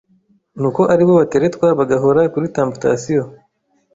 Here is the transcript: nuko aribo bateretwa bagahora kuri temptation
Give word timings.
nuko 0.59 0.81
aribo 0.93 1.13
bateretwa 1.21 1.67
bagahora 1.79 2.21
kuri 2.33 2.47
temptation 2.57 3.25